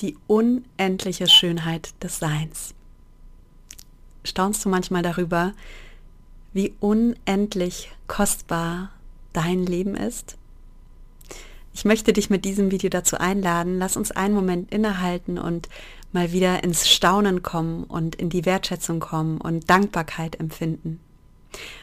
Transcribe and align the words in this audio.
die 0.00 0.16
unendliche 0.26 1.28
Schönheit 1.28 1.94
des 2.02 2.18
Seins. 2.18 2.74
Staunst 4.24 4.64
du 4.64 4.68
manchmal 4.68 5.02
darüber, 5.02 5.52
wie 6.52 6.74
unendlich 6.80 7.90
kostbar 8.06 8.90
dein 9.32 9.64
Leben 9.64 9.94
ist? 9.94 10.36
Ich 11.72 11.84
möchte 11.84 12.12
dich 12.12 12.28
mit 12.28 12.44
diesem 12.44 12.70
Video 12.70 12.90
dazu 12.90 13.18
einladen, 13.18 13.78
lass 13.78 13.96
uns 13.96 14.10
einen 14.10 14.34
Moment 14.34 14.72
innehalten 14.72 15.38
und 15.38 15.68
mal 16.12 16.32
wieder 16.32 16.64
ins 16.64 16.88
Staunen 16.88 17.42
kommen 17.42 17.84
und 17.84 18.16
in 18.16 18.30
die 18.30 18.44
Wertschätzung 18.44 18.98
kommen 18.98 19.40
und 19.40 19.70
Dankbarkeit 19.70 20.40
empfinden. 20.40 21.00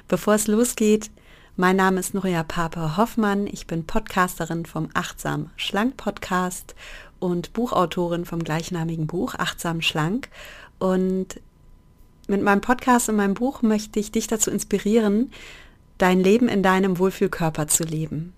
Bevor 0.08 0.36
es 0.36 0.48
losgeht, 0.48 1.12
mein 1.56 1.78
Name 1.78 2.02
ist 2.02 2.14
Nuria 2.14 2.44
Pape 2.44 2.98
Hoffmann. 2.98 3.48
Ich 3.48 3.66
bin 3.66 3.88
Podcasterin 3.88 4.66
vom 4.66 4.90
Achtsam 4.94 5.52
Schlank 5.56 5.96
Podcast 5.96 6.76
und 7.20 7.54
Buchautorin 7.54 8.26
vom 8.26 8.44
gleichnamigen 8.44 9.08
Buch 9.08 9.36
Achtsam 9.36 9.82
Schlank. 9.82 10.30
Und 10.80 11.40
mit 12.28 12.42
meinem 12.42 12.62
Podcast 12.62 13.10
und 13.10 13.16
meinem 13.16 13.34
Buch 13.34 13.62
möchte 13.62 14.00
ich 14.00 14.12
dich 14.12 14.28
dazu 14.28 14.52
inspirieren, 14.52 15.32
dein 15.98 16.20
Leben 16.20 16.50
in 16.50 16.64
deinem 16.64 17.00
Wohlfühlkörper 17.00 17.68
zu 17.68 17.84
leben. 17.84 18.34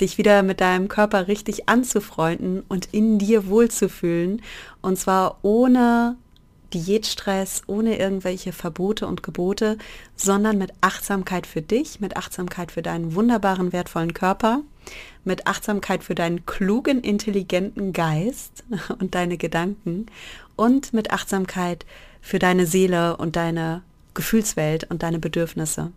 Dich 0.00 0.18
wieder 0.18 0.42
mit 0.42 0.60
deinem 0.60 0.88
Körper 0.88 1.26
richtig 1.26 1.68
anzufreunden 1.68 2.62
und 2.68 2.86
in 2.92 3.18
dir 3.18 3.48
wohlzufühlen. 3.48 4.42
Und 4.80 4.96
zwar 4.96 5.38
ohne 5.42 6.16
Diätstress, 6.72 7.62
ohne 7.66 7.98
irgendwelche 7.98 8.52
Verbote 8.52 9.06
und 9.06 9.22
Gebote, 9.22 9.78
sondern 10.14 10.58
mit 10.58 10.72
Achtsamkeit 10.80 11.46
für 11.46 11.62
dich, 11.62 12.00
mit 12.00 12.16
Achtsamkeit 12.16 12.72
für 12.72 12.82
deinen 12.82 13.14
wunderbaren, 13.14 13.72
wertvollen 13.72 14.14
Körper, 14.14 14.60
mit 15.24 15.46
Achtsamkeit 15.46 16.04
für 16.04 16.14
deinen 16.14 16.46
klugen, 16.46 17.00
intelligenten 17.00 17.92
Geist 17.92 18.64
und 18.98 19.14
deine 19.14 19.36
Gedanken 19.36 20.06
und 20.56 20.92
mit 20.92 21.10
Achtsamkeit 21.10 21.86
für 22.20 22.38
deine 22.38 22.66
Seele 22.66 23.16
und 23.16 23.36
deine 23.36 23.82
Gefühlswelt 24.14 24.90
und 24.90 25.02
deine 25.02 25.18
Bedürfnisse. 25.18 25.92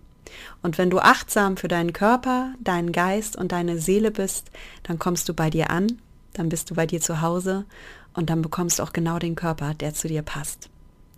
Und 0.61 0.77
wenn 0.77 0.89
du 0.89 0.99
achtsam 0.99 1.57
für 1.57 1.67
deinen 1.67 1.93
Körper, 1.93 2.53
deinen 2.59 2.91
Geist 2.91 3.35
und 3.35 3.51
deine 3.51 3.79
Seele 3.79 4.11
bist, 4.11 4.51
dann 4.83 4.99
kommst 4.99 5.27
du 5.27 5.33
bei 5.33 5.49
dir 5.49 5.69
an, 5.71 5.99
dann 6.33 6.49
bist 6.49 6.69
du 6.69 6.75
bei 6.75 6.85
dir 6.85 7.01
zu 7.01 7.21
Hause 7.21 7.65
und 8.13 8.29
dann 8.29 8.41
bekommst 8.41 8.79
du 8.79 8.83
auch 8.83 8.93
genau 8.93 9.19
den 9.19 9.35
Körper, 9.35 9.73
der 9.73 9.93
zu 9.93 10.07
dir 10.07 10.21
passt. 10.21 10.69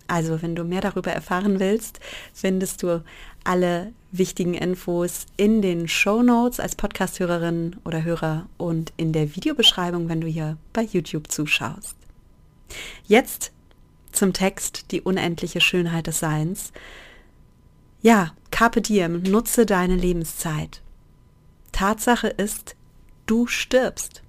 Also, 0.06 0.42
wenn 0.42 0.54
du 0.54 0.64
mehr 0.64 0.82
darüber 0.82 1.12
erfahren 1.12 1.60
willst, 1.60 1.98
findest 2.34 2.82
du 2.82 3.02
alle 3.44 3.92
wichtigen 4.12 4.54
Infos 4.54 5.26
in 5.36 5.62
den 5.62 5.88
Show 5.88 6.22
Notes 6.22 6.60
als 6.60 6.76
Podcasthörerin 6.76 7.76
oder 7.84 8.02
Hörer 8.02 8.48
und 8.56 8.92
in 8.96 9.12
der 9.12 9.34
Videobeschreibung, 9.34 10.08
wenn 10.08 10.20
du 10.20 10.26
hier 10.26 10.56
bei 10.72 10.82
YouTube 10.82 11.30
zuschaust. 11.30 11.96
Jetzt 13.06 13.52
zum 14.12 14.32
Text 14.32 14.90
Die 14.92 15.02
unendliche 15.02 15.60
Schönheit 15.60 16.06
des 16.06 16.20
Seins. 16.20 16.72
Ja, 18.00 18.32
Carpe 18.50 18.80
Diem, 18.80 19.22
nutze 19.22 19.66
deine 19.66 19.96
Lebenszeit. 19.96 20.82
Tatsache 21.72 22.28
ist, 22.28 22.76
du 23.26 23.46
stirbst. 23.46 24.22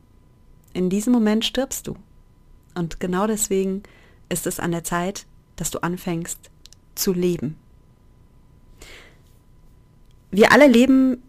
In 0.73 0.89
diesem 0.89 1.13
Moment 1.13 1.45
stirbst 1.45 1.87
du. 1.87 1.95
Und 2.73 2.99
genau 2.99 3.27
deswegen 3.27 3.83
ist 4.29 4.47
es 4.47 4.59
an 4.59 4.71
der 4.71 4.83
Zeit, 4.83 5.25
dass 5.55 5.71
du 5.71 5.79
anfängst 5.79 6.49
zu 6.95 7.13
leben. 7.13 7.57
Wir 10.35 10.51
alle 10.51 10.67
leben 10.67 11.23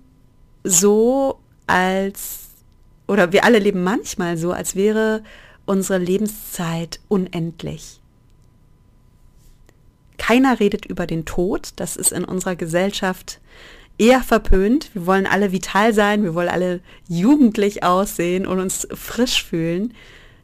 so 0.64 1.38
als, 1.68 2.48
oder 3.06 3.30
wir 3.30 3.44
alle 3.44 3.60
leben 3.60 3.84
manchmal 3.84 4.36
so, 4.36 4.50
als 4.50 4.74
wäre 4.74 5.22
unsere 5.64 5.98
Lebenszeit 6.00 6.98
unendlich. 7.06 8.00
Keiner 10.18 10.58
redet 10.58 10.86
über 10.86 11.06
den 11.06 11.24
Tod, 11.24 11.68
das 11.76 11.94
ist 11.94 12.10
in 12.10 12.24
unserer 12.24 12.56
Gesellschaft 12.56 13.40
eher 13.96 14.22
verpönt. 14.22 14.90
Wir 14.92 15.06
wollen 15.06 15.28
alle 15.28 15.52
vital 15.52 15.94
sein, 15.94 16.24
wir 16.24 16.34
wollen 16.34 16.48
alle 16.48 16.80
jugendlich 17.06 17.84
aussehen 17.84 18.44
und 18.44 18.58
uns 18.58 18.88
frisch 18.92 19.44
fühlen. 19.44 19.94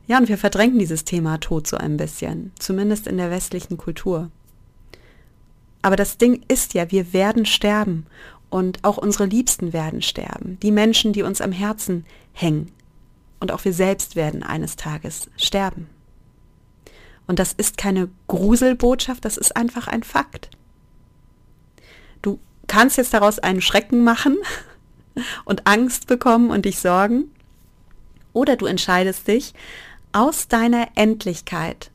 Ja, 0.06 0.18
und 0.18 0.28
wir 0.28 0.38
verdrängen 0.38 0.78
dieses 0.78 1.02
Thema 1.02 1.38
Tod 1.38 1.66
so 1.66 1.78
ein 1.78 1.96
bisschen, 1.96 2.52
zumindest 2.60 3.08
in 3.08 3.16
der 3.16 3.32
westlichen 3.32 3.76
Kultur. 3.76 4.30
Aber 5.82 5.96
das 5.96 6.16
Ding 6.16 6.44
ist 6.46 6.74
ja, 6.74 6.92
wir 6.92 7.12
werden 7.12 7.44
sterben 7.44 8.06
und 8.52 8.84
auch 8.84 8.98
unsere 8.98 9.24
Liebsten 9.24 9.72
werden 9.72 10.02
sterben, 10.02 10.58
die 10.60 10.72
Menschen, 10.72 11.14
die 11.14 11.22
uns 11.22 11.40
am 11.40 11.52
Herzen 11.52 12.04
hängen. 12.34 12.70
Und 13.40 13.50
auch 13.50 13.64
wir 13.64 13.72
selbst 13.72 14.14
werden 14.14 14.42
eines 14.42 14.76
Tages 14.76 15.30
sterben. 15.38 15.88
Und 17.26 17.38
das 17.38 17.54
ist 17.54 17.78
keine 17.78 18.10
Gruselbotschaft, 18.26 19.24
das 19.24 19.38
ist 19.38 19.56
einfach 19.56 19.88
ein 19.88 20.02
Fakt. 20.02 20.50
Du 22.20 22.40
kannst 22.66 22.98
jetzt 22.98 23.14
daraus 23.14 23.38
einen 23.38 23.62
Schrecken 23.62 24.04
machen 24.04 24.36
und 25.46 25.66
Angst 25.66 26.06
bekommen 26.06 26.50
und 26.50 26.66
dich 26.66 26.78
sorgen. 26.78 27.30
Oder 28.34 28.56
du 28.56 28.66
entscheidest 28.66 29.28
dich, 29.28 29.54
aus 30.12 30.46
deiner 30.48 30.88
Endlichkeit, 30.94 31.90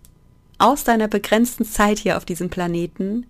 aus 0.58 0.84
deiner 0.84 1.08
begrenzten 1.08 1.66
Zeit 1.66 2.00
hier 2.00 2.18
auf 2.18 2.26
diesem 2.26 2.50
Planeten, 2.50 3.28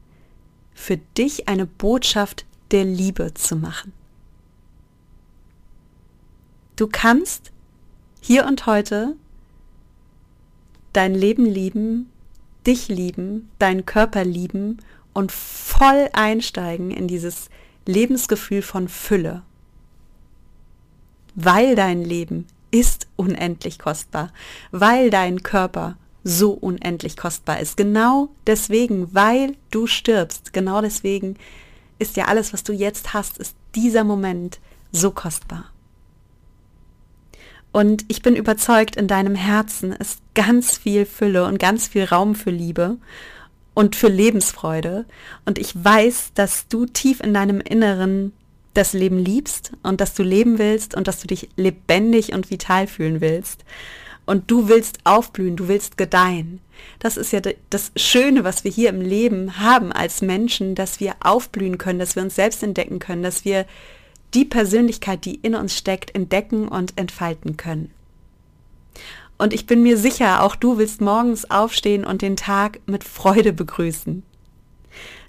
für 0.74 0.96
dich 0.96 1.50
eine 1.50 1.66
Botschaft 1.66 2.46
der 2.72 2.86
Liebe 2.86 3.34
zu 3.34 3.56
machen. 3.56 3.94
Du 6.76 6.88
kannst 6.88 7.52
hier 8.22 8.46
und 8.46 8.66
heute 8.66 9.16
dein 10.94 11.16
Leben 11.16 11.46
lieben, 11.46 12.10
dich 12.66 12.88
lieben, 12.88 13.50
deinen 13.60 13.86
Körper 13.86 14.24
lieben 14.24 14.78
und 15.14 15.32
voll 15.32 16.10
einsteigen 16.14 16.92
in 16.92 17.08
dieses 17.08 17.50
Lebensgefühl 17.86 18.62
von 18.62 18.90
Fülle, 18.90 19.42
weil 21.36 21.76
dein 21.76 22.04
Leben 22.04 22.46
ist 22.70 23.08
unendlich 23.16 23.80
kostbar, 23.80 24.32
weil 24.72 25.10
dein 25.10 25.42
Körper 25.42 25.98
so 26.24 26.52
unendlich 26.52 27.16
kostbar 27.16 27.60
ist. 27.60 27.78
Genau 27.78 28.30
deswegen, 28.46 29.14
weil 29.16 29.56
du 29.72 29.88
stirbst, 29.88 30.52
genau 30.52 30.82
deswegen 30.82 31.38
ist 32.00 32.18
ja 32.18 32.26
alles, 32.26 32.54
was 32.54 32.64
du 32.64 32.74
jetzt 32.74 33.14
hast, 33.14 33.38
ist 33.38 33.56
dieser 33.76 34.04
Moment 34.04 34.60
so 34.92 35.12
kostbar. 35.12 35.66
Und 37.72 38.06
ich 38.08 38.22
bin 38.22 38.36
überzeugt, 38.36 38.96
in 38.96 39.08
deinem 39.08 39.36
Herzen 39.36 39.92
ist 39.92 40.22
ganz 40.34 40.78
viel 40.78 41.06
Fülle 41.06 41.46
und 41.46 41.60
ganz 41.60 41.88
viel 41.88 42.06
Raum 42.06 42.34
für 42.34 42.50
Liebe 42.50 42.98
und 43.74 43.96
für 43.96 44.08
Lebensfreude. 44.08 45.06
Und 45.46 45.60
ich 45.60 45.74
weiß, 45.76 46.32
dass 46.34 46.68
du 46.68 46.86
tief 46.86 47.20
in 47.20 47.34
deinem 47.34 47.62
Inneren 47.62 48.34
das 48.74 48.94
Leben 48.94 49.20
liebst 49.20 49.72
und 49.84 50.02
dass 50.02 50.14
du 50.14 50.24
leben 50.24 50.60
willst 50.60 50.96
und 50.96 51.08
dass 51.08 51.20
du 51.20 51.28
dich 51.28 51.50
lebendig 51.56 52.34
und 52.34 52.50
vital 52.50 52.88
fühlen 52.88 53.22
willst. 53.22 53.64
Und 54.28 54.52
du 54.52 54.68
willst 54.68 55.00
aufblühen, 55.06 55.56
du 55.56 55.70
willst 55.70 55.98
gedeihen. 55.98 56.60
Das 57.00 57.16
ist 57.16 57.32
ja 57.32 57.40
das 57.70 57.92
Schöne, 57.96 58.44
was 58.44 58.66
wir 58.66 58.70
hier 58.70 58.90
im 58.90 59.02
Leben 59.02 59.58
haben 59.58 59.94
als 59.94 60.22
Menschen, 60.22 60.76
dass 60.76 61.00
wir 61.00 61.16
aufblühen 61.22 61.78
können, 61.78 61.98
dass 61.98 62.16
wir 62.16 62.24
uns 62.24 62.36
selbst 62.36 62.62
entdecken 62.62 63.00
können, 63.00 63.24
dass 63.24 63.46
wir 63.46 63.66
die 64.34 64.44
Persönlichkeit, 64.44 65.24
die 65.24 65.36
in 65.36 65.56
uns 65.56 65.78
steckt, 65.78 66.14
entdecken 66.14 66.68
und 66.68 66.98
entfalten 66.98 67.56
können. 67.56 67.92
Und 69.38 69.54
ich 69.54 69.66
bin 69.66 69.82
mir 69.82 69.98
sicher, 69.98 70.44
auch 70.44 70.58
du 70.58 70.78
willst 70.78 71.00
morgens 71.00 71.50
aufstehen 71.50 72.04
und 72.04 72.22
den 72.22 72.36
Tag 72.36 72.82
mit 72.86 73.06
Freude 73.06 73.54
begrüßen. 73.54 74.24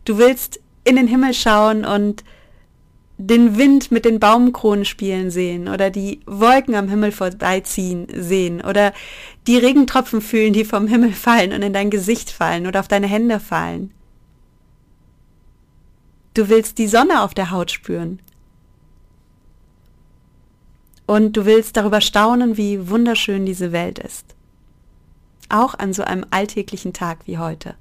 Du 0.04 0.18
willst 0.18 0.58
in 0.82 0.96
den 0.96 1.06
Himmel 1.06 1.34
schauen 1.34 1.84
und 1.84 2.24
den 3.18 3.58
Wind 3.58 3.90
mit 3.90 4.04
den 4.04 4.20
Baumkronen 4.20 4.84
spielen 4.84 5.32
sehen 5.32 5.68
oder 5.68 5.90
die 5.90 6.20
Wolken 6.24 6.76
am 6.76 6.88
Himmel 6.88 7.10
vorbeiziehen 7.10 8.06
sehen 8.14 8.60
oder 8.60 8.94
die 9.48 9.58
Regentropfen 9.58 10.20
fühlen, 10.20 10.52
die 10.52 10.64
vom 10.64 10.86
Himmel 10.86 11.12
fallen 11.12 11.52
und 11.52 11.62
in 11.62 11.72
dein 11.72 11.90
Gesicht 11.90 12.30
fallen 12.30 12.68
oder 12.68 12.78
auf 12.78 12.86
deine 12.86 13.08
Hände 13.08 13.40
fallen. 13.40 13.92
Du 16.34 16.48
willst 16.48 16.78
die 16.78 16.86
Sonne 16.86 17.22
auf 17.22 17.34
der 17.34 17.50
Haut 17.50 17.72
spüren. 17.72 18.20
Und 21.04 21.36
du 21.36 21.44
willst 21.44 21.76
darüber 21.76 22.00
staunen, 22.00 22.56
wie 22.56 22.88
wunderschön 22.88 23.44
diese 23.44 23.72
Welt 23.72 23.98
ist. 23.98 24.36
Auch 25.48 25.74
an 25.74 25.92
so 25.92 26.04
einem 26.04 26.24
alltäglichen 26.30 26.92
Tag 26.92 27.26
wie 27.26 27.38
heute. 27.38 27.74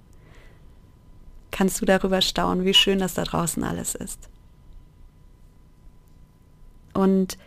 Kannst 1.51 1.79
du 1.81 1.85
darüber 1.85 2.21
staunen, 2.21 2.65
wie 2.65 2.73
schön 2.73 2.97
das 2.97 3.13
da 3.13 3.23
draußen 3.23 3.63
alles 3.63 3.93
ist. 3.93 4.29
Und 6.97 7.37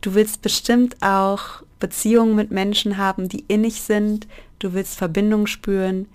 du 0.00 0.14
willst 0.14 0.40
bestimmt 0.40 0.96
auch 1.02 1.62
Beziehungen 1.80 2.34
mit 2.34 2.50
Menschen 2.50 2.96
haben, 2.96 3.28
die 3.28 3.44
innig 3.46 3.82
sind. 3.82 4.26
Du 4.58 4.72
willst 4.72 4.96
Verbindung 4.96 5.46
spüren 5.46 6.08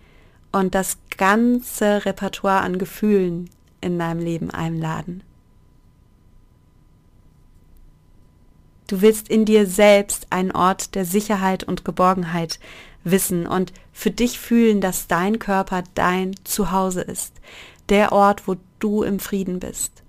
und 0.51 0.73
das 0.73 0.97
ganze 1.15 2.05
Repertoire 2.05 2.61
an 2.61 2.79
Gefühlen 2.79 3.51
in 3.81 3.99
deinem 3.99 4.19
Leben 4.19 4.49
einladen. 4.49 5.21
Du 8.87 9.01
willst 9.01 9.29
in 9.29 9.45
dir 9.45 9.67
selbst 9.67 10.25
einen 10.31 10.51
Ort 10.51 10.95
der 10.95 11.05
Sicherheit 11.05 11.63
und 11.63 11.85
Geborgenheit 11.85 12.59
wissen 13.03 13.45
und 13.45 13.73
für 13.93 14.09
dich 14.09 14.39
fühlen, 14.39 14.81
dass 14.81 15.05
dein 15.05 15.37
Körper 15.37 15.83
dein 15.93 16.35
Zuhause 16.45 17.01
ist, 17.01 17.35
der 17.89 18.11
Ort, 18.11 18.47
wo 18.47 18.55
du 18.79 19.03
im 19.03 19.19
Frieden 19.19 19.59
bist. 19.59 20.01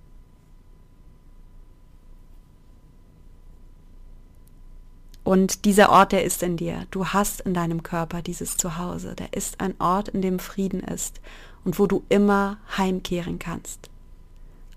Und 5.30 5.64
dieser 5.64 5.90
Ort, 5.90 6.10
der 6.10 6.24
ist 6.24 6.42
in 6.42 6.56
dir. 6.56 6.86
Du 6.90 7.06
hast 7.06 7.42
in 7.42 7.54
deinem 7.54 7.84
Körper 7.84 8.20
dieses 8.20 8.56
Zuhause. 8.56 9.14
Der 9.14 9.32
ist 9.32 9.60
ein 9.60 9.80
Ort, 9.80 10.08
in 10.08 10.22
dem 10.22 10.40
Frieden 10.40 10.80
ist 10.80 11.20
und 11.62 11.78
wo 11.78 11.86
du 11.86 12.02
immer 12.08 12.58
heimkehren 12.76 13.38
kannst. 13.38 13.90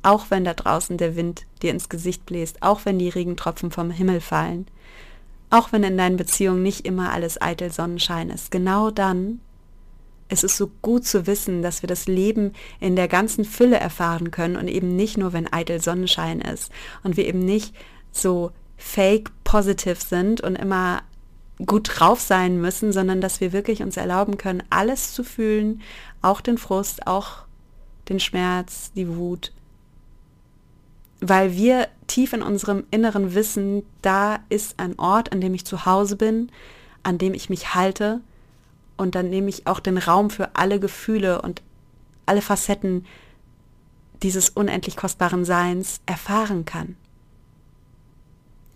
Auch 0.03 0.27
wenn 0.29 0.43
da 0.43 0.53
draußen 0.53 0.97
der 0.97 1.15
Wind 1.15 1.47
dir 1.63 1.71
ins 1.71 1.89
Gesicht 1.89 2.27
bläst, 2.27 2.61
auch 2.61 2.85
wenn 2.85 2.99
die 2.99 3.09
Regentropfen 3.09 3.71
vom 3.71 3.89
Himmel 3.89 4.21
fallen, 4.21 4.67
auch 5.49 5.71
wenn 5.71 5.81
in 5.81 5.97
deinen 5.97 6.17
Beziehungen 6.17 6.61
nicht 6.61 6.85
immer 6.85 7.11
alles 7.11 7.41
eitel 7.41 7.71
Sonnenschein 7.71 8.29
ist, 8.29 8.51
genau 8.51 8.91
dann 8.91 9.39
ist 10.29 10.43
es 10.43 10.55
so 10.55 10.69
gut 10.83 11.03
zu 11.03 11.25
wissen, 11.25 11.63
dass 11.63 11.81
wir 11.81 11.87
das 11.87 12.05
Leben 12.05 12.53
in 12.79 12.95
der 12.95 13.07
ganzen 13.07 13.43
Fülle 13.43 13.79
erfahren 13.79 14.29
können 14.29 14.57
und 14.57 14.67
eben 14.67 14.95
nicht 14.95 15.17
nur, 15.17 15.33
wenn 15.33 15.51
eitel 15.51 15.81
Sonnenschein 15.81 16.41
ist 16.41 16.71
und 17.01 17.17
wir 17.17 17.25
eben 17.25 17.39
nicht 17.39 17.73
so 18.11 18.51
fake 18.77 19.31
positive 19.53 20.01
sind 20.01 20.41
und 20.41 20.55
immer 20.55 21.03
gut 21.63 21.91
drauf 21.93 22.19
sein 22.19 22.59
müssen, 22.59 22.91
sondern 22.91 23.21
dass 23.21 23.39
wir 23.39 23.53
wirklich 23.53 23.83
uns 23.83 23.97
erlauben 23.97 24.39
können, 24.39 24.63
alles 24.71 25.13
zu 25.13 25.23
fühlen, 25.23 25.83
auch 26.23 26.41
den 26.41 26.57
Frust, 26.57 27.05
auch 27.05 27.43
den 28.09 28.19
Schmerz, 28.19 28.91
die 28.95 29.15
Wut, 29.15 29.51
weil 31.21 31.55
wir 31.55 31.87
tief 32.07 32.33
in 32.33 32.41
unserem 32.41 32.85
Inneren 32.89 33.35
wissen, 33.35 33.83
da 34.01 34.39
ist 34.49 34.79
ein 34.79 34.97
Ort, 34.97 35.31
an 35.31 35.39
dem 35.39 35.53
ich 35.53 35.65
zu 35.65 35.85
Hause 35.85 36.15
bin, 36.15 36.51
an 37.03 37.19
dem 37.19 37.35
ich 37.35 37.51
mich 37.51 37.75
halte 37.75 38.21
und 38.97 39.15
an 39.15 39.29
dem 39.29 39.47
ich 39.47 39.67
auch 39.67 39.79
den 39.79 39.99
Raum 39.99 40.31
für 40.31 40.55
alle 40.55 40.79
Gefühle 40.79 41.43
und 41.43 41.61
alle 42.25 42.41
Facetten 42.41 43.05
dieses 44.23 44.49
unendlich 44.49 44.97
kostbaren 44.97 45.45
Seins 45.45 46.01
erfahren 46.07 46.65
kann. 46.65 46.95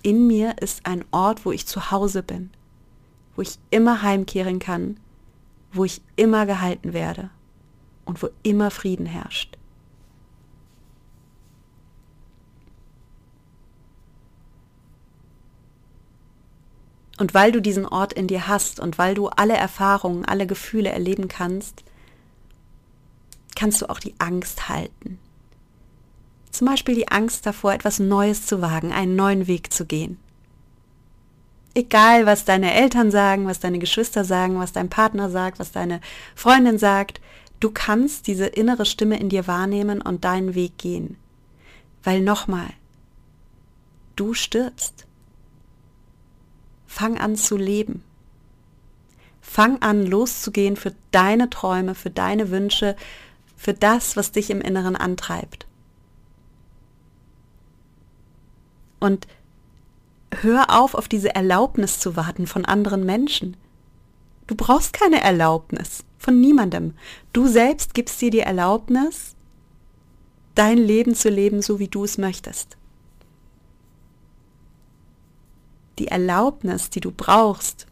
In 0.07 0.25
mir 0.25 0.55
ist 0.61 0.85
ein 0.85 1.03
Ort, 1.11 1.43
wo 1.43 1.51
ich 1.51 1.67
zu 1.67 1.91
Hause 1.91 2.23
bin, 2.23 2.49
wo 3.35 3.41
ich 3.41 3.59
immer 3.71 4.03
heimkehren 4.03 4.57
kann, 4.57 5.01
wo 5.73 5.83
ich 5.83 6.01
immer 6.15 6.45
gehalten 6.45 6.93
werde 6.93 7.29
und 8.05 8.23
wo 8.23 8.29
immer 8.41 8.71
Frieden 8.71 9.05
herrscht. 9.05 9.57
Und 17.17 17.33
weil 17.33 17.51
du 17.51 17.61
diesen 17.61 17.85
Ort 17.85 18.13
in 18.13 18.27
dir 18.27 18.47
hast 18.47 18.79
und 18.79 18.97
weil 18.97 19.13
du 19.13 19.27
alle 19.27 19.57
Erfahrungen, 19.57 20.23
alle 20.23 20.47
Gefühle 20.47 20.89
erleben 20.89 21.27
kannst, 21.27 21.83
kannst 23.57 23.81
du 23.81 23.89
auch 23.89 23.99
die 23.99 24.15
Angst 24.19 24.69
halten. 24.69 25.19
Zum 26.57 26.65
Beispiel 26.65 26.95
die 26.95 27.09
Angst 27.09 27.45
davor, 27.45 27.71
etwas 27.71 27.99
Neues 27.99 28.47
zu 28.47 28.63
wagen, 28.63 28.91
einen 28.91 29.15
neuen 29.15 29.45
Weg 29.45 29.71
zu 29.71 29.85
gehen. 29.85 30.17
Egal, 31.75 32.25
was 32.25 32.45
deine 32.45 32.73
Eltern 32.73 33.11
sagen, 33.11 33.45
was 33.45 33.59
deine 33.59 33.77
Geschwister 33.77 34.25
sagen, 34.25 34.57
was 34.57 34.71
dein 34.71 34.89
Partner 34.89 35.29
sagt, 35.29 35.59
was 35.59 35.71
deine 35.71 36.01
Freundin 36.33 36.79
sagt, 36.79 37.21
du 37.59 37.69
kannst 37.69 38.25
diese 38.25 38.47
innere 38.47 38.87
Stimme 38.87 39.19
in 39.19 39.29
dir 39.29 39.45
wahrnehmen 39.45 40.01
und 40.01 40.25
deinen 40.25 40.55
Weg 40.55 40.79
gehen. 40.79 41.17
Weil 42.01 42.21
nochmal, 42.21 42.69
du 44.15 44.33
stirbst. 44.33 45.05
Fang 46.87 47.19
an 47.19 47.35
zu 47.35 47.55
leben. 47.55 48.01
Fang 49.41 49.79
an 49.83 50.07
loszugehen 50.07 50.75
für 50.75 50.95
deine 51.11 51.51
Träume, 51.51 51.93
für 51.93 52.09
deine 52.09 52.49
Wünsche, 52.49 52.95
für 53.55 53.75
das, 53.75 54.17
was 54.17 54.31
dich 54.31 54.49
im 54.49 54.61
Inneren 54.61 54.95
antreibt. 54.95 55.66
Und 58.99 59.27
hör 60.41 60.77
auf, 60.79 60.93
auf 60.93 61.07
diese 61.07 61.33
Erlaubnis 61.35 61.99
zu 61.99 62.15
warten 62.15 62.47
von 62.47 62.65
anderen 62.65 63.05
Menschen. 63.05 63.57
Du 64.47 64.55
brauchst 64.55 64.93
keine 64.93 65.21
Erlaubnis 65.21 66.03
von 66.17 66.39
niemandem. 66.39 66.93
Du 67.33 67.47
selbst 67.47 67.93
gibst 67.93 68.19
dir 68.21 68.31
die 68.31 68.39
Erlaubnis, 68.39 69.35
dein 70.55 70.77
Leben 70.77 71.15
zu 71.15 71.29
leben, 71.29 71.61
so 71.61 71.79
wie 71.79 71.87
du 71.87 72.03
es 72.03 72.17
möchtest. 72.17 72.77
die 75.99 76.07
Erlaubnis, 76.07 76.89
die 76.89 76.99
du 76.99 77.11
brauchst, 77.11 77.87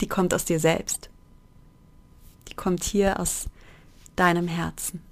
die 0.00 0.06
kommt 0.06 0.32
aus 0.32 0.44
dir 0.44 0.60
selbst. 0.60 1.10
Die 2.48 2.54
kommt 2.54 2.84
hier 2.84 3.18
aus 3.18 3.46
deinem 4.16 4.46
Herzen. 4.46 5.02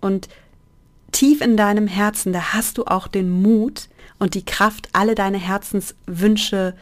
Und 0.00 0.28
tief 1.16 1.40
in 1.40 1.56
deinem 1.56 1.86
Herzen, 1.86 2.34
da 2.34 2.52
hast 2.52 2.76
du 2.76 2.84
auch 2.84 3.08
den 3.08 3.30
Mut 3.30 3.88
und 4.18 4.34
die 4.34 4.44
Kraft, 4.44 4.90
alle 4.92 5.14
deine 5.14 5.38
Herzenswünsche 5.38 6.76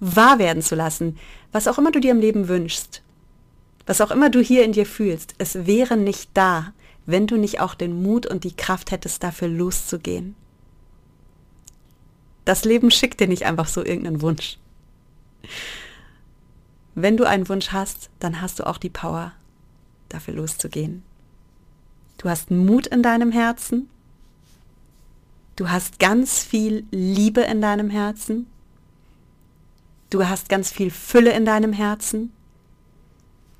wahr 0.00 0.38
werden 0.38 0.62
zu 0.62 0.74
lassen. 0.74 1.16
Was 1.50 1.66
auch 1.66 1.78
immer 1.78 1.90
du 1.90 1.98
dir 1.98 2.10
im 2.10 2.20
Leben 2.20 2.48
wünschst, 2.48 3.02
was 3.86 4.02
auch 4.02 4.10
immer 4.10 4.28
du 4.28 4.40
hier 4.40 4.64
in 4.64 4.72
dir 4.72 4.84
fühlst, 4.84 5.34
es 5.38 5.66
wäre 5.66 5.96
nicht 5.96 6.28
da, 6.34 6.74
wenn 7.06 7.26
du 7.26 7.38
nicht 7.38 7.60
auch 7.60 7.74
den 7.74 8.02
Mut 8.02 8.26
und 8.26 8.44
die 8.44 8.54
Kraft 8.54 8.90
hättest, 8.90 9.22
dafür 9.22 9.48
loszugehen. 9.48 10.34
Das 12.44 12.64
Leben 12.66 12.90
schickt 12.90 13.18
dir 13.20 13.28
nicht 13.28 13.46
einfach 13.46 13.66
so 13.66 13.82
irgendeinen 13.82 14.20
Wunsch. 14.20 14.58
Wenn 16.94 17.16
du 17.16 17.24
einen 17.24 17.48
Wunsch 17.48 17.72
hast, 17.72 18.10
dann 18.18 18.42
hast 18.42 18.58
du 18.58 18.66
auch 18.66 18.76
die 18.76 18.90
Power, 18.90 19.32
dafür 20.10 20.34
loszugehen. 20.34 21.02
Du 22.20 22.28
hast 22.28 22.50
Mut 22.50 22.86
in 22.86 23.02
deinem 23.02 23.32
Herzen. 23.32 23.88
Du 25.56 25.70
hast 25.70 25.98
ganz 25.98 26.40
viel 26.40 26.84
Liebe 26.90 27.40
in 27.40 27.62
deinem 27.62 27.88
Herzen. 27.88 28.46
Du 30.10 30.28
hast 30.28 30.50
ganz 30.50 30.70
viel 30.70 30.90
Fülle 30.90 31.32
in 31.32 31.46
deinem 31.46 31.72
Herzen. 31.72 32.30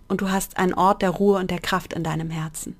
Und 0.09 0.21
du 0.21 0.31
hast 0.31 0.59
einen 0.59 0.75
Ort 0.75 1.01
der 1.01 1.09
Ruhe 1.09 1.39
und 1.39 1.51
der 1.51 1.61
Kraft 1.61 1.95
in 1.95 2.05
deinem 2.05 2.29
Herzen. 2.29 2.77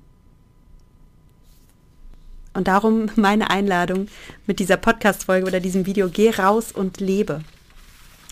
Und 2.53 2.67
darum 2.67 3.09
meine 3.15 3.49
Einladung 3.49 4.07
mit 4.45 4.59
dieser 4.59 4.77
Podcast-Folge 4.77 5.47
oder 5.47 5.59
diesem 5.59 5.87
Video, 5.87 6.09
geh 6.09 6.29
raus 6.29 6.71
und 6.71 6.99
lebe. 6.99 7.43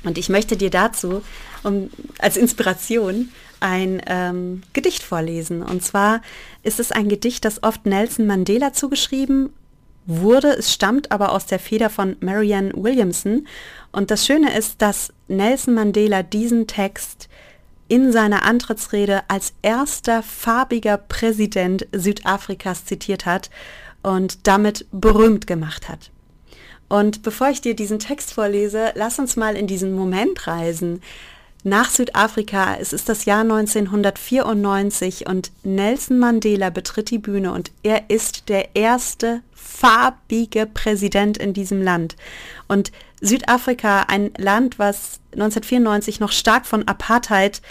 Und 0.04 0.18
ich 0.18 0.30
möchte 0.30 0.58
dir 0.58 0.70
dazu 0.70 1.22
um, 1.64 1.90
als 2.20 2.38
Inspiration 2.38 3.30
ein 3.60 4.02
ähm, 4.08 4.64
Gedicht 4.74 5.04
vorlesen. 5.04 5.62
Und 5.62 5.84
zwar 5.84 6.22
ist 6.64 6.80
es 6.80 6.92
ein 6.92 7.10
Gedicht, 7.10 7.44
das 7.46 7.64
oft 7.64 7.86
Nelson 7.86 8.26
Mandela 8.26 8.74
zugeschrieben 8.74 9.50
wurde. 10.06 10.50
Es 10.50 10.74
stammt 10.74 11.12
aber 11.12 11.34
aus 11.34 11.46
der 11.46 11.60
Feder 11.60 11.90
von 11.90 12.16
Marianne 12.22 12.72
Williamson. 12.74 13.48
Und 13.92 14.12
das 14.12 14.26
Schöne 14.26 14.58
ist, 14.58 14.82
dass 14.82 15.14
Nelson 15.28 15.74
Mandela 15.74 16.24
diesen 16.24 16.68
Text 16.68 17.28
in 17.88 18.12
seiner 18.12 18.44
Antrittsrede 18.44 19.24
als 19.28 19.54
erster 19.62 20.24
farbiger 20.24 20.98
Präsident 20.98 21.88
Südafrikas 21.92 22.86
zitiert 22.86 23.26
hat 23.26 23.50
und 24.04 24.48
damit 24.48 24.86
berühmt 24.92 25.48
gemacht 25.48 25.90
hat. 25.90 26.12
Und 26.90 27.22
bevor 27.22 27.50
ich 27.50 27.62
dir 27.62 27.76
diesen 27.76 28.00
Text 28.00 28.34
vorlese, 28.34 28.92
lass 28.96 29.20
uns 29.20 29.36
mal 29.36 29.56
in 29.56 29.68
diesen 29.68 29.94
Moment 29.94 30.48
reisen. 30.48 31.02
Nach 31.64 31.90
Südafrika, 31.90 32.78
es 32.80 32.94
ist 32.94 33.10
das 33.10 33.26
Jahr 33.26 33.42
1994 33.42 35.28
und 35.28 35.52
Nelson 35.64 36.18
Mandela 36.18 36.70
betritt 36.70 37.12
die 37.12 37.18
Bühne 37.18 37.52
und 37.52 37.72
er 37.84 38.10
ist 38.10 38.48
der 38.48 38.76
erste 38.76 39.42
farbige 39.54 40.66
Präsident 40.66 41.38
in 41.38 41.54
diesem 41.54 41.82
Land. 41.82 42.16
Und 42.68 42.92
Südafrika, 43.22 44.04
ein 44.08 44.32
Land, 44.38 44.80
was 44.80 45.20
1994 45.34 46.20
noch 46.22 46.32
stark 46.32 46.66
von 46.66 46.88
Apartheid 46.88 47.62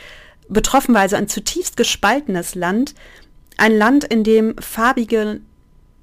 betroffen 0.51 0.95
war, 0.95 1.03
also 1.03 1.17
ein 1.17 1.29
zutiefst 1.29 1.77
gespaltenes 1.77 2.55
Land, 2.55 2.95
ein 3.57 3.77
Land, 3.77 4.05
in 4.05 4.23
dem 4.23 4.57
farbige 4.59 5.41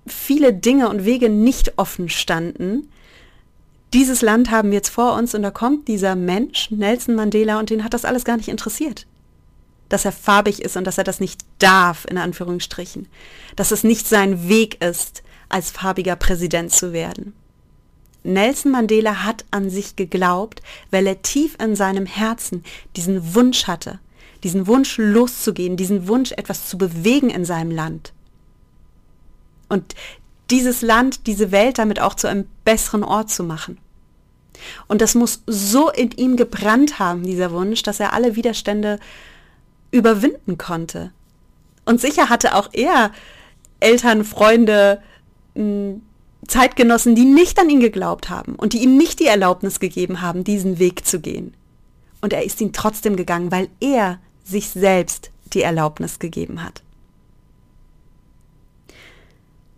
viele 0.07 0.53
Dinge 0.53 0.89
und 0.89 1.05
Wege 1.05 1.29
nicht 1.29 1.77
offen 1.77 2.09
standen. 2.09 2.89
Dieses 3.95 4.21
Land 4.21 4.51
haben 4.51 4.71
wir 4.71 4.75
jetzt 4.75 4.89
vor 4.89 5.13
uns 5.13 5.33
und 5.35 5.41
da 5.41 5.51
kommt 5.51 5.87
dieser 5.87 6.17
Mensch, 6.17 6.69
Nelson 6.69 7.15
Mandela, 7.15 7.59
und 7.59 7.69
den 7.69 7.81
hat 7.81 7.93
das 7.93 8.03
alles 8.03 8.25
gar 8.25 8.35
nicht 8.35 8.49
interessiert. 8.49 9.07
Dass 9.87 10.03
er 10.03 10.11
farbig 10.11 10.61
ist 10.61 10.75
und 10.75 10.83
dass 10.83 10.97
er 10.97 11.05
das 11.05 11.21
nicht 11.21 11.45
darf, 11.59 12.03
in 12.03 12.17
Anführungsstrichen. 12.17 13.07
Dass 13.55 13.71
es 13.71 13.85
nicht 13.85 14.05
sein 14.05 14.49
Weg 14.49 14.83
ist, 14.83 15.23
als 15.47 15.71
farbiger 15.71 16.17
Präsident 16.17 16.73
zu 16.73 16.91
werden. 16.91 17.31
Nelson 18.23 18.73
Mandela 18.73 19.23
hat 19.23 19.45
an 19.51 19.69
sich 19.69 19.95
geglaubt, 19.95 20.61
weil 20.91 21.07
er 21.07 21.21
tief 21.21 21.55
in 21.63 21.77
seinem 21.77 22.05
Herzen 22.05 22.65
diesen 22.97 23.33
Wunsch 23.33 23.65
hatte, 23.65 23.99
diesen 24.43 24.67
Wunsch 24.67 24.97
loszugehen, 24.97 25.77
diesen 25.77 26.09
Wunsch 26.09 26.33
etwas 26.33 26.67
zu 26.67 26.77
bewegen 26.77 27.29
in 27.29 27.45
seinem 27.45 27.71
Land. 27.71 28.11
Und 29.69 29.95
dieses 30.49 30.81
Land, 30.81 31.27
diese 31.27 31.53
Welt 31.53 31.77
damit 31.77 32.01
auch 32.01 32.15
zu 32.15 32.27
einem 32.27 32.45
besseren 32.65 33.05
Ort 33.05 33.29
zu 33.29 33.45
machen. 33.45 33.77
Und 34.87 35.01
das 35.01 35.15
muss 35.15 35.41
so 35.47 35.89
in 35.89 36.11
ihm 36.11 36.35
gebrannt 36.35 36.99
haben, 36.99 37.23
dieser 37.23 37.51
Wunsch, 37.51 37.83
dass 37.83 37.99
er 37.99 38.13
alle 38.13 38.35
Widerstände 38.35 38.99
überwinden 39.91 40.57
konnte. 40.57 41.11
Und 41.85 42.01
sicher 42.01 42.29
hatte 42.29 42.55
auch 42.55 42.69
er 42.73 43.11
Eltern, 43.79 44.23
Freunde, 44.23 45.01
Zeitgenossen, 46.47 47.15
die 47.15 47.25
nicht 47.25 47.59
an 47.59 47.69
ihn 47.69 47.79
geglaubt 47.79 48.29
haben 48.29 48.55
und 48.55 48.73
die 48.73 48.83
ihm 48.83 48.97
nicht 48.97 49.19
die 49.19 49.27
Erlaubnis 49.27 49.79
gegeben 49.79 50.21
haben, 50.21 50.43
diesen 50.43 50.79
Weg 50.79 51.05
zu 51.05 51.19
gehen. 51.19 51.53
Und 52.21 52.33
er 52.33 52.43
ist 52.43 52.61
ihn 52.61 52.73
trotzdem 52.73 53.15
gegangen, 53.15 53.51
weil 53.51 53.69
er 53.79 54.19
sich 54.43 54.69
selbst 54.69 55.31
die 55.53 55.61
Erlaubnis 55.61 56.19
gegeben 56.19 56.63
hat. 56.63 56.83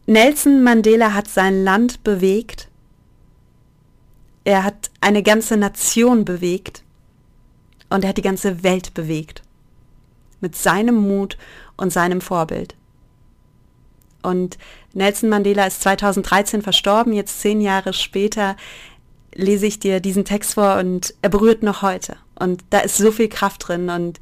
Nelson 0.06 0.64
Mandela 0.64 1.14
hat 1.14 1.28
sein 1.28 1.64
Land 1.64 2.04
bewegt. 2.04 2.70
Er 4.48 4.64
hat 4.64 4.92
eine 5.02 5.24
ganze 5.24 5.58
Nation 5.58 6.24
bewegt. 6.24 6.82
Und 7.90 8.06
er 8.06 8.10
hat 8.12 8.18
die 8.18 8.22
ganze 8.22 8.64
Welt 8.64 8.94
bewegt. 8.94 9.42
Mit 10.40 10.56
seinem 10.56 10.96
Mut 10.96 11.38
und 11.76 11.92
seinem 11.92 12.22
Vorbild. 12.22 12.78
Und 14.24 14.58
Nelson 14.94 15.28
Mandela 15.28 15.68
ist 15.68 15.82
2013 15.82 16.62
verstorben, 16.62 17.12
jetzt 17.12 17.42
zehn 17.42 17.60
Jahre 17.60 17.92
später 17.92 18.56
lese 19.34 19.66
ich 19.66 19.80
dir 19.80 20.00
diesen 20.00 20.24
Text 20.24 20.54
vor 20.54 20.78
und 20.78 21.14
er 21.22 21.30
berührt 21.30 21.62
noch 21.62 21.82
heute. 21.82 22.16
Und 22.40 22.64
da 22.70 22.80
ist 22.80 22.96
so 22.96 23.12
viel 23.12 23.28
Kraft 23.28 23.68
drin. 23.68 23.90
Und 23.90 24.22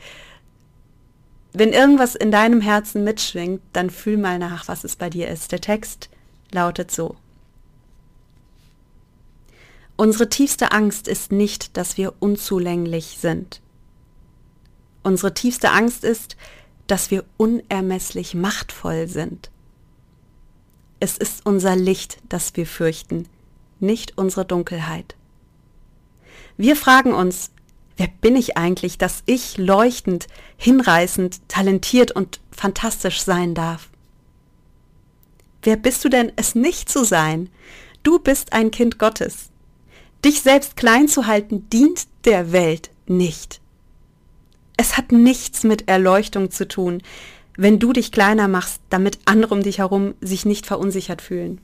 wenn 1.53 1.72
irgendwas 1.72 2.15
in 2.15 2.32
deinem 2.32 2.62
Herzen 2.62 3.03
mitschwingt, 3.03 3.62
dann 3.74 3.91
fühl 3.91 4.17
mal 4.17 4.39
nach, 4.39 4.67
was 4.70 4.86
es 4.86 4.96
bei 4.96 5.12
dir 5.12 5.27
ist. 5.27 5.51
Der 5.51 5.62
Text 5.62 6.10
lautet 6.51 6.89
so. 6.89 7.15
Unsere 9.97 10.29
tiefste 10.29 10.71
Angst 10.71 11.07
ist 11.07 11.31
nicht, 11.31 11.77
dass 11.77 11.97
wir 11.97 12.13
unzulänglich 12.19 13.17
sind. 13.19 13.61
Unsere 15.03 15.33
tiefste 15.33 15.71
Angst 15.71 16.03
ist, 16.03 16.35
dass 16.87 17.11
wir 17.11 17.23
unermesslich 17.37 18.35
machtvoll 18.35 19.07
sind. 19.07 19.51
Es 20.99 21.17
ist 21.17 21.45
unser 21.45 21.75
Licht, 21.75 22.17
das 22.27 22.55
wir 22.55 22.65
fürchten, 22.65 23.27
nicht 23.79 24.17
unsere 24.17 24.45
Dunkelheit. 24.45 25.15
Wir 26.57 26.75
fragen 26.75 27.13
uns, 27.13 27.51
wer 27.97 28.07
bin 28.07 28.35
ich 28.35 28.57
eigentlich, 28.57 28.97
dass 28.97 29.23
ich 29.25 29.57
leuchtend, 29.57 30.27
hinreißend, 30.57 31.47
talentiert 31.47 32.11
und 32.11 32.39
fantastisch 32.51 33.21
sein 33.21 33.55
darf? 33.55 33.89
Wer 35.61 35.77
bist 35.77 36.03
du 36.03 36.09
denn, 36.09 36.31
es 36.35 36.53
nicht 36.53 36.89
zu 36.89 37.03
sein? 37.03 37.49
Du 38.03 38.19
bist 38.19 38.53
ein 38.53 38.71
Kind 38.71 38.99
Gottes. 38.99 39.49
Dich 40.25 40.41
selbst 40.41 40.75
klein 40.75 41.08
zu 41.08 41.27
halten, 41.27 41.70
dient 41.70 42.08
der 42.25 42.51
Welt 42.51 42.89
nicht. 43.05 43.62
Es 44.75 44.98
hat 44.98 45.12
nichts 45.12 45.63
mit 45.63 45.88
Erleuchtung 45.88 46.50
zu 46.50 46.67
tun, 46.67 47.03
wenn 47.58 47.77
du 47.77 47.94
dich 47.94 48.12
kleiner 48.12 48.48
machst, 48.48 48.82
damit 48.89 49.20
andere 49.25 49.53
um 49.53 49.62
dich 49.62 49.77
herum 49.77 50.15
sich 50.22 50.46
nicht 50.46 50.65
verunsichert 50.65 51.22
fühlen. 51.22 51.62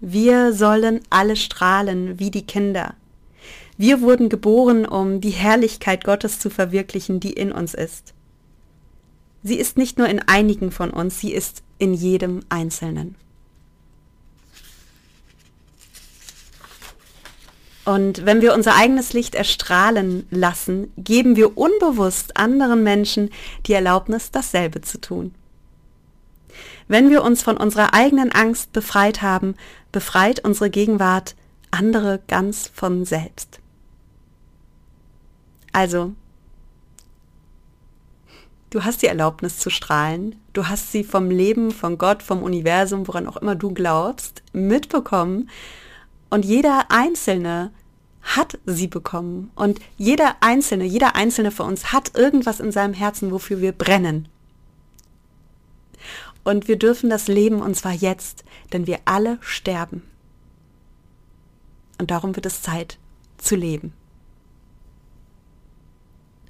Wir 0.00 0.54
sollen 0.54 1.00
alle 1.10 1.36
strahlen 1.36 2.18
wie 2.18 2.30
die 2.30 2.46
Kinder. 2.46 2.94
Wir 3.76 4.00
wurden 4.00 4.30
geboren, 4.30 4.86
um 4.86 5.20
die 5.20 5.30
Herrlichkeit 5.30 6.04
Gottes 6.04 6.38
zu 6.38 6.48
verwirklichen, 6.48 7.20
die 7.20 7.34
in 7.34 7.52
uns 7.52 7.74
ist. 7.74 8.14
Sie 9.42 9.56
ist 9.56 9.76
nicht 9.76 9.98
nur 9.98 10.08
in 10.08 10.20
einigen 10.20 10.70
von 10.70 10.90
uns, 10.90 11.20
sie 11.20 11.32
ist 11.32 11.62
in 11.78 11.92
jedem 11.92 12.40
Einzelnen. 12.48 13.16
Und 17.84 18.24
wenn 18.24 18.40
wir 18.40 18.54
unser 18.54 18.76
eigenes 18.76 19.12
Licht 19.12 19.34
erstrahlen 19.34 20.26
lassen, 20.30 20.92
geben 20.96 21.34
wir 21.34 21.58
unbewusst 21.58 22.36
anderen 22.36 22.82
Menschen 22.84 23.30
die 23.66 23.72
Erlaubnis, 23.72 24.30
dasselbe 24.30 24.82
zu 24.82 25.00
tun. 25.00 25.34
Wenn 26.86 27.10
wir 27.10 27.24
uns 27.24 27.42
von 27.42 27.56
unserer 27.56 27.94
eigenen 27.94 28.30
Angst 28.30 28.72
befreit 28.72 29.22
haben, 29.22 29.54
befreit 29.90 30.44
unsere 30.44 30.70
Gegenwart 30.70 31.34
andere 31.70 32.20
ganz 32.28 32.70
von 32.72 33.04
selbst. 33.04 33.58
Also, 35.72 36.12
du 38.70 38.84
hast 38.84 39.02
die 39.02 39.06
Erlaubnis 39.06 39.58
zu 39.58 39.70
strahlen, 39.70 40.36
du 40.52 40.68
hast 40.68 40.92
sie 40.92 41.02
vom 41.02 41.30
Leben, 41.30 41.70
von 41.70 41.98
Gott, 41.98 42.22
vom 42.22 42.42
Universum, 42.42 43.08
woran 43.08 43.26
auch 43.26 43.38
immer 43.38 43.54
du 43.54 43.72
glaubst, 43.72 44.42
mitbekommen 44.52 45.48
und 46.32 46.46
jeder 46.46 46.86
Einzelne 46.88 47.72
hat 48.22 48.58
sie 48.64 48.86
bekommen. 48.86 49.50
Und 49.54 49.80
jeder 49.98 50.36
Einzelne, 50.40 50.84
jeder 50.84 51.14
Einzelne 51.14 51.50
von 51.50 51.66
uns 51.66 51.92
hat 51.92 52.16
irgendwas 52.16 52.58
in 52.58 52.72
seinem 52.72 52.94
Herzen, 52.94 53.32
wofür 53.32 53.60
wir 53.60 53.72
brennen. 53.72 54.28
Und 56.42 56.68
wir 56.68 56.78
dürfen 56.78 57.10
das 57.10 57.28
leben, 57.28 57.60
und 57.60 57.76
zwar 57.76 57.92
jetzt, 57.92 58.44
denn 58.72 58.86
wir 58.86 59.00
alle 59.04 59.36
sterben. 59.42 60.04
Und 62.00 62.10
darum 62.10 62.34
wird 62.34 62.46
es 62.46 62.62
Zeit 62.62 62.96
zu 63.36 63.54
leben. 63.54 63.92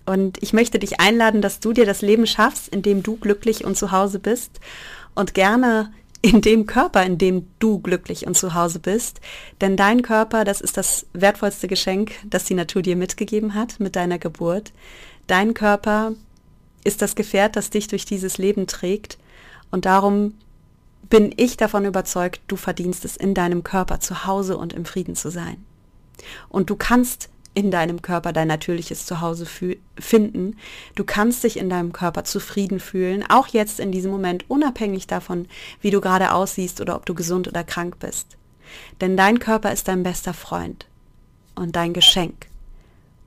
Und 0.06 0.40
ich 0.44 0.52
möchte 0.52 0.78
dich 0.78 1.00
einladen, 1.00 1.42
dass 1.42 1.58
du 1.58 1.72
dir 1.72 1.86
das 1.86 2.02
Leben 2.02 2.28
schaffst, 2.28 2.68
in 2.68 2.82
dem 2.82 3.02
du 3.02 3.16
glücklich 3.16 3.64
und 3.64 3.76
zu 3.76 3.90
Hause 3.90 4.20
bist 4.20 4.60
und 5.16 5.34
gerne 5.34 5.92
in 6.22 6.40
dem 6.40 6.66
Körper, 6.66 7.04
in 7.04 7.18
dem 7.18 7.48
du 7.58 7.80
glücklich 7.80 8.26
und 8.26 8.36
zu 8.36 8.54
Hause 8.54 8.78
bist. 8.78 9.20
Denn 9.60 9.76
dein 9.76 10.02
Körper, 10.02 10.44
das 10.44 10.60
ist 10.60 10.76
das 10.76 11.06
wertvollste 11.12 11.66
Geschenk, 11.66 12.12
das 12.24 12.44
die 12.44 12.54
Natur 12.54 12.82
dir 12.82 12.96
mitgegeben 12.96 13.54
hat 13.54 13.80
mit 13.80 13.96
deiner 13.96 14.18
Geburt. 14.18 14.72
Dein 15.26 15.52
Körper 15.52 16.12
ist 16.84 17.02
das 17.02 17.16
Gefährt, 17.16 17.56
das 17.56 17.70
dich 17.70 17.88
durch 17.88 18.04
dieses 18.04 18.38
Leben 18.38 18.68
trägt. 18.68 19.18
Und 19.72 19.84
darum 19.84 20.34
bin 21.10 21.34
ich 21.36 21.56
davon 21.56 21.84
überzeugt, 21.84 22.40
du 22.46 22.56
verdienst 22.56 23.04
es, 23.04 23.16
in 23.16 23.34
deinem 23.34 23.64
Körper 23.64 23.98
zu 24.00 24.24
Hause 24.24 24.56
und 24.56 24.72
im 24.72 24.84
Frieden 24.84 25.16
zu 25.16 25.30
sein. 25.30 25.64
Und 26.48 26.70
du 26.70 26.76
kannst 26.76 27.30
in 27.54 27.70
deinem 27.70 28.00
Körper 28.00 28.32
dein 28.32 28.48
natürliches 28.48 29.04
Zuhause 29.04 29.46
finden. 29.98 30.56
Du 30.94 31.04
kannst 31.04 31.44
dich 31.44 31.58
in 31.58 31.68
deinem 31.68 31.92
Körper 31.92 32.24
zufrieden 32.24 32.80
fühlen, 32.80 33.24
auch 33.28 33.48
jetzt 33.48 33.78
in 33.78 33.92
diesem 33.92 34.10
Moment, 34.10 34.48
unabhängig 34.48 35.06
davon, 35.06 35.46
wie 35.80 35.90
du 35.90 36.00
gerade 36.00 36.32
aussiehst 36.32 36.80
oder 36.80 36.96
ob 36.96 37.04
du 37.04 37.14
gesund 37.14 37.48
oder 37.48 37.64
krank 37.64 37.98
bist. 37.98 38.38
Denn 39.00 39.16
dein 39.16 39.38
Körper 39.38 39.72
ist 39.72 39.88
dein 39.88 40.02
bester 40.02 40.32
Freund 40.32 40.86
und 41.54 41.76
dein 41.76 41.92
Geschenk. 41.92 42.46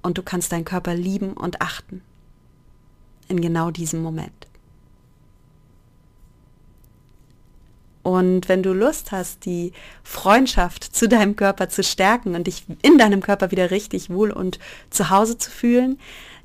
Und 0.01 0.17
du 0.17 0.23
kannst 0.23 0.51
deinen 0.51 0.65
Körper 0.65 0.95
lieben 0.95 1.33
und 1.33 1.61
achten. 1.61 2.01
In 3.27 3.41
genau 3.41 3.71
diesem 3.71 4.01
Moment. 4.01 4.47
Und 8.05 8.49
wenn 8.49 8.61
du 8.61 8.71
Lust 8.71 9.11
hast, 9.11 9.45
die 9.45 9.73
Freundschaft 10.03 10.83
zu 10.83 11.09
deinem 11.09 11.35
Körper 11.35 11.69
zu 11.69 11.81
stärken 11.81 12.35
und 12.35 12.45
dich 12.45 12.63
in 12.83 12.99
deinem 12.99 13.19
Körper 13.19 13.49
wieder 13.49 13.71
richtig 13.71 14.11
wohl 14.11 14.29
und 14.29 14.59
zu 14.91 15.09
Hause 15.09 15.39
zu 15.39 15.49
fühlen, 15.49 15.97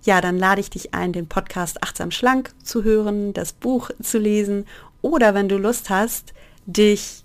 ja, 0.02 0.22
dann 0.22 0.38
lade 0.38 0.62
ich 0.62 0.70
dich 0.70 0.94
ein, 0.94 1.12
den 1.12 1.28
Podcast 1.28 1.82
Achtsam 1.82 2.12
Schlank 2.12 2.52
zu 2.64 2.82
hören, 2.82 3.34
das 3.34 3.52
Buch 3.52 3.90
zu 4.02 4.16
lesen 4.16 4.64
oder 5.02 5.34
wenn 5.34 5.50
du 5.50 5.58
Lust 5.58 5.90
hast, 5.90 6.32
dich 6.64 7.24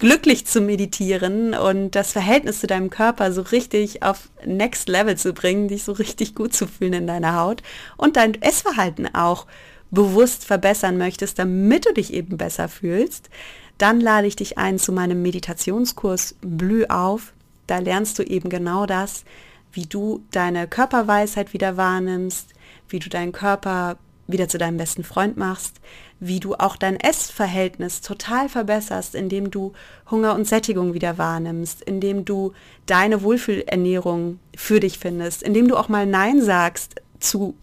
glücklich 0.00 0.46
zu 0.46 0.60
meditieren 0.60 1.54
und 1.54 1.92
das 1.92 2.10
Verhältnis 2.10 2.58
zu 2.58 2.66
deinem 2.66 2.90
Körper 2.90 3.30
so 3.30 3.42
richtig 3.42 4.02
auf 4.02 4.30
Next 4.44 4.88
Level 4.88 5.16
zu 5.16 5.32
bringen, 5.32 5.68
dich 5.68 5.84
so 5.84 5.92
richtig 5.92 6.34
gut 6.34 6.54
zu 6.54 6.66
fühlen 6.66 6.94
in 6.94 7.06
deiner 7.06 7.36
Haut 7.36 7.62
und 7.96 8.16
dein 8.16 8.34
Essverhalten 8.42 9.14
auch 9.14 9.46
bewusst 9.94 10.44
verbessern 10.44 10.98
möchtest, 10.98 11.38
damit 11.38 11.86
du 11.86 11.94
dich 11.94 12.12
eben 12.12 12.36
besser 12.36 12.68
fühlst, 12.68 13.30
dann 13.78 14.00
lade 14.00 14.26
ich 14.26 14.36
dich 14.36 14.58
ein 14.58 14.78
zu 14.78 14.92
meinem 14.92 15.22
Meditationskurs 15.22 16.36
Blüh 16.42 16.84
auf. 16.86 17.32
Da 17.66 17.78
lernst 17.78 18.18
du 18.18 18.22
eben 18.22 18.48
genau 18.48 18.86
das, 18.86 19.24
wie 19.72 19.86
du 19.86 20.22
deine 20.30 20.68
Körperweisheit 20.68 21.52
wieder 21.52 21.76
wahrnimmst, 21.76 22.50
wie 22.88 22.98
du 22.98 23.08
deinen 23.08 23.32
Körper 23.32 23.96
wieder 24.26 24.48
zu 24.48 24.58
deinem 24.58 24.76
besten 24.76 25.04
Freund 25.04 25.36
machst, 25.36 25.80
wie 26.20 26.40
du 26.40 26.54
auch 26.54 26.76
dein 26.76 26.98
Essverhältnis 26.98 28.00
total 28.00 28.48
verbesserst, 28.48 29.14
indem 29.14 29.50
du 29.50 29.72
Hunger 30.10 30.34
und 30.34 30.46
Sättigung 30.46 30.94
wieder 30.94 31.18
wahrnimmst, 31.18 31.82
indem 31.82 32.24
du 32.24 32.52
deine 32.86 33.22
Wohlfühlernährung 33.22 34.38
für 34.56 34.80
dich 34.80 34.98
findest, 34.98 35.42
indem 35.42 35.68
du 35.68 35.76
auch 35.76 35.88
mal 35.88 36.06
Nein 36.06 36.40
sagst 36.40 37.02
zu 37.18 37.54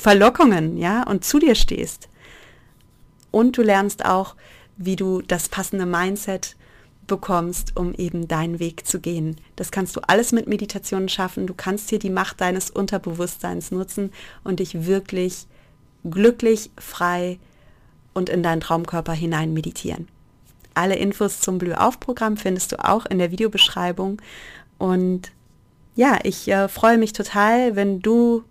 Verlockungen, 0.00 0.78
ja, 0.78 1.02
und 1.02 1.24
zu 1.24 1.38
dir 1.38 1.54
stehst. 1.54 2.08
Und 3.30 3.56
du 3.56 3.62
lernst 3.62 4.04
auch, 4.04 4.34
wie 4.76 4.96
du 4.96 5.20
das 5.20 5.48
passende 5.48 5.86
Mindset 5.86 6.56
bekommst, 7.06 7.76
um 7.76 7.92
eben 7.94 8.28
deinen 8.28 8.60
Weg 8.60 8.86
zu 8.86 9.00
gehen. 9.00 9.36
Das 9.56 9.70
kannst 9.70 9.96
du 9.96 10.00
alles 10.06 10.32
mit 10.32 10.46
Meditation 10.46 11.08
schaffen. 11.08 11.46
Du 11.46 11.54
kannst 11.54 11.90
hier 11.90 11.98
die 11.98 12.08
Macht 12.08 12.40
deines 12.40 12.70
Unterbewusstseins 12.70 13.72
nutzen 13.72 14.10
und 14.42 14.60
dich 14.60 14.86
wirklich 14.86 15.46
glücklich, 16.08 16.70
frei 16.78 17.38
und 18.14 18.28
in 18.28 18.42
deinen 18.42 18.60
Traumkörper 18.60 19.12
hinein 19.12 19.52
meditieren. 19.52 20.08
Alle 20.72 20.96
Infos 20.96 21.40
zum 21.40 21.58
Blühauf-Programm 21.58 22.36
findest 22.36 22.72
du 22.72 22.82
auch 22.82 23.06
in 23.06 23.18
der 23.18 23.32
Videobeschreibung. 23.32 24.22
Und 24.78 25.32
ja, 25.94 26.18
ich 26.22 26.48
äh, 26.48 26.68
freue 26.68 26.96
mich 26.96 27.12
total, 27.12 27.76
wenn 27.76 28.00
du 28.00 28.44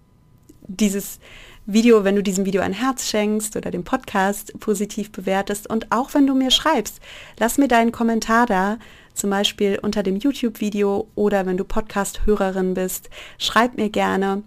dieses 0.69 1.19
Video, 1.65 2.03
wenn 2.03 2.15
du 2.15 2.23
diesem 2.23 2.45
Video 2.45 2.61
ein 2.61 2.73
Herz 2.73 3.09
schenkst 3.09 3.55
oder 3.55 3.69
den 3.69 3.83
Podcast 3.83 4.57
positiv 4.59 5.11
bewertest 5.11 5.69
und 5.69 5.91
auch 5.91 6.13
wenn 6.13 6.25
du 6.25 6.33
mir 6.33 6.51
schreibst, 6.51 6.99
lass 7.38 7.57
mir 7.57 7.67
deinen 7.67 7.91
Kommentar 7.91 8.45
da, 8.45 8.77
zum 9.13 9.29
Beispiel 9.29 9.77
unter 9.81 10.01
dem 10.01 10.15
YouTube-Video 10.15 11.07
oder 11.15 11.45
wenn 11.45 11.57
du 11.57 11.65
Podcast-Hörerin 11.65 12.73
bist, 12.73 13.09
schreib 13.38 13.75
mir 13.75 13.89
gerne. 13.89 14.43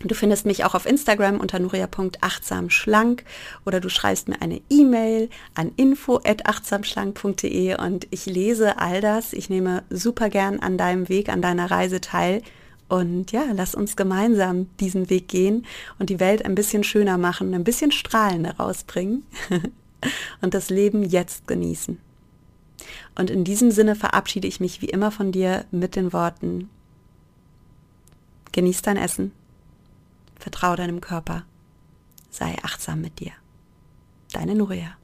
Du 0.00 0.14
findest 0.14 0.44
mich 0.44 0.64
auch 0.64 0.74
auf 0.74 0.84
Instagram 0.84 1.40
unter 1.40 1.58
nuria.achtsamschlank 1.58 3.24
oder 3.64 3.80
du 3.80 3.88
schreibst 3.88 4.28
mir 4.28 4.42
eine 4.42 4.60
E-Mail 4.68 5.30
an 5.54 5.72
info.achtsamschlank.de 5.76 7.80
und 7.80 8.06
ich 8.10 8.26
lese 8.26 8.78
all 8.78 9.00
das. 9.00 9.32
Ich 9.32 9.48
nehme 9.48 9.84
super 9.88 10.28
gern 10.28 10.60
an 10.60 10.76
deinem 10.76 11.08
Weg, 11.08 11.30
an 11.30 11.40
deiner 11.40 11.70
Reise 11.70 12.02
teil 12.02 12.42
und 12.88 13.32
ja, 13.32 13.44
lass 13.52 13.74
uns 13.74 13.96
gemeinsam 13.96 14.68
diesen 14.78 15.10
Weg 15.10 15.28
gehen 15.28 15.66
und 15.98 16.10
die 16.10 16.20
Welt 16.20 16.44
ein 16.44 16.54
bisschen 16.54 16.84
schöner 16.84 17.18
machen, 17.18 17.54
ein 17.54 17.64
bisschen 17.64 17.90
strahlender 17.90 18.56
rausbringen 18.56 19.24
und 20.40 20.54
das 20.54 20.70
Leben 20.70 21.02
jetzt 21.02 21.48
genießen. 21.48 21.98
Und 23.16 23.30
in 23.30 23.44
diesem 23.44 23.70
Sinne 23.70 23.96
verabschiede 23.96 24.46
ich 24.46 24.60
mich 24.60 24.82
wie 24.82 24.88
immer 24.88 25.10
von 25.10 25.32
dir 25.32 25.64
mit 25.70 25.96
den 25.96 26.12
Worten, 26.12 26.68
genieß 28.52 28.82
dein 28.82 28.96
Essen, 28.96 29.32
vertraue 30.38 30.76
deinem 30.76 31.00
Körper, 31.00 31.44
sei 32.30 32.56
achtsam 32.62 33.00
mit 33.00 33.18
dir. 33.18 33.32
Deine 34.32 34.54
Nuria. 34.54 34.96